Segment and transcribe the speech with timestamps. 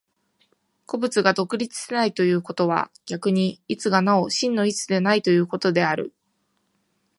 [0.87, 6.11] 個物が独立せないということは、逆に一がなお真の一でないということである。